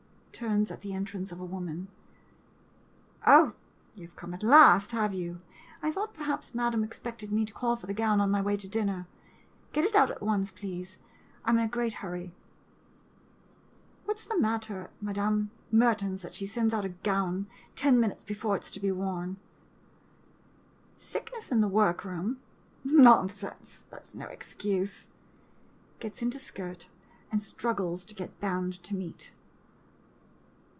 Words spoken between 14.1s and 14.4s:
's the